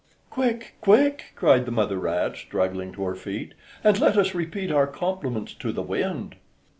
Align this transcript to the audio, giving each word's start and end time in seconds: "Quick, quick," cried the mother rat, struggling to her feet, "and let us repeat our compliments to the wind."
"Quick, 0.31 0.73
quick," 0.81 1.25
cried 1.35 1.65
the 1.67 1.71
mother 1.71 1.99
rat, 1.99 2.35
struggling 2.35 2.91
to 2.93 3.03
her 3.03 3.13
feet, 3.13 3.53
"and 3.83 3.99
let 3.99 4.17
us 4.17 4.33
repeat 4.33 4.71
our 4.71 4.87
compliments 4.87 5.53
to 5.53 5.71
the 5.71 5.83
wind." 5.83 6.37